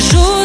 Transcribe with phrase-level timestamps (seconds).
[0.00, 0.37] скажу.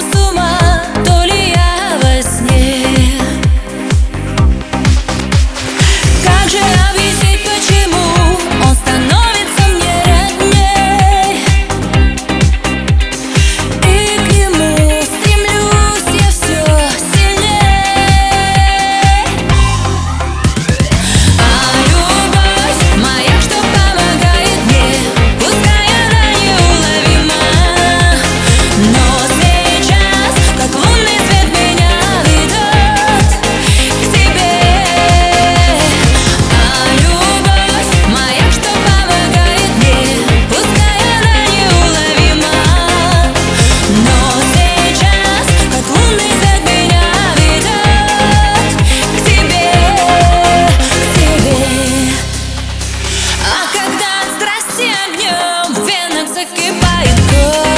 [54.74, 57.73] свете огнем В венах закипает кровь.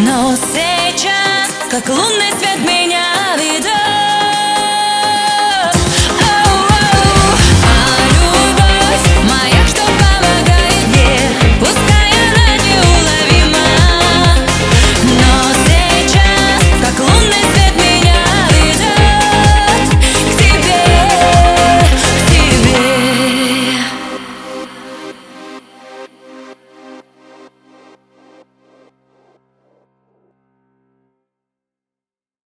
[0.00, 4.03] Но сейчас, как лунный свет меня ведет.